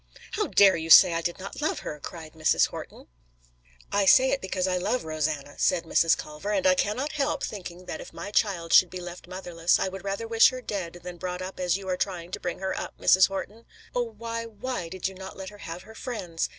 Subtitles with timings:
[0.31, 2.69] "How dare you say that I did not love her?" cried Mrs.
[2.69, 3.05] Horton.
[3.91, 6.17] "I say it because I love Rosanna," said Mrs.
[6.17, 9.89] Culver, "and I cannot help thinking that if my child should be left motherless, I
[9.89, 12.75] would rather wish her dead than brought up as you are trying to bring her
[12.75, 13.27] up, Mrs.
[13.27, 13.65] Horton.
[13.93, 16.49] "Oh, why, why did you not let her have her friends?